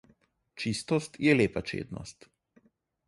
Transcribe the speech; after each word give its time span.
Čistost 0.61 1.19
je 1.27 1.35
lepa 1.43 1.61
čednost. 1.73 2.25